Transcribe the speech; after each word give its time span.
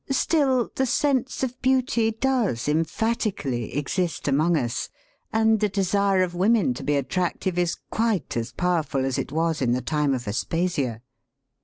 Still, 0.09 0.71
the 0.75 0.87
sense 0.87 1.43
of 1.43 1.61
beauty 1.61 2.09
does 2.09 2.67
emphatically 2.67 3.75
exist 3.77 4.27
among 4.27 4.57
us, 4.57 4.89
and 5.31 5.59
the 5.59 5.69
desire 5.69 6.23
of 6.23 6.33
women 6.33 6.73
to 6.73 6.83
be 6.83 6.93
attrac 6.93 7.39
tive 7.41 7.59
is 7.59 7.77
quite 7.91 8.35
as 8.35 8.51
powerful 8.51 9.05
as 9.05 9.19
it 9.19 9.31
was 9.31 9.61
in 9.61 9.73
the 9.73 9.79
time 9.81 10.15
of 10.15 10.27
Aspasia. 10.27 11.01